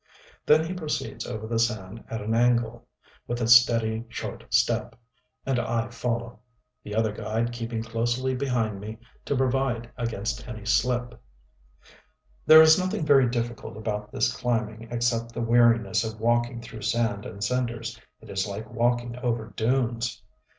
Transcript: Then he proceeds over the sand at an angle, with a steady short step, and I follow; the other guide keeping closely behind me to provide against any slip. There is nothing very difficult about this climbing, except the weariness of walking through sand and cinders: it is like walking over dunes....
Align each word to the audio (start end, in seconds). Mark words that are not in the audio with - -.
Then 0.47 0.65
he 0.65 0.73
proceeds 0.73 1.27
over 1.27 1.45
the 1.45 1.59
sand 1.59 2.05
at 2.09 2.21
an 2.23 2.33
angle, 2.33 2.87
with 3.27 3.39
a 3.39 3.47
steady 3.47 4.03
short 4.09 4.51
step, 4.51 4.99
and 5.45 5.59
I 5.59 5.89
follow; 5.89 6.39
the 6.83 6.95
other 6.95 7.11
guide 7.11 7.51
keeping 7.51 7.83
closely 7.83 8.33
behind 8.33 8.79
me 8.79 8.97
to 9.25 9.35
provide 9.35 9.91
against 9.97 10.47
any 10.47 10.65
slip. 10.65 11.21
There 12.47 12.63
is 12.63 12.79
nothing 12.79 13.05
very 13.05 13.29
difficult 13.29 13.77
about 13.77 14.11
this 14.11 14.33
climbing, 14.35 14.87
except 14.89 15.35
the 15.35 15.41
weariness 15.41 16.03
of 16.03 16.19
walking 16.19 16.63
through 16.63 16.81
sand 16.81 17.23
and 17.27 17.43
cinders: 17.43 18.01
it 18.21 18.29
is 18.31 18.47
like 18.47 18.71
walking 18.71 19.17
over 19.17 19.53
dunes.... 19.55 20.23